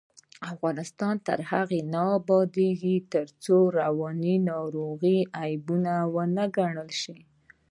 [0.53, 5.63] افغانستان تر هغو نه ابادیږي، ترڅو رواني ناروغۍ عیب
[6.17, 7.17] ونه ګڼل شي.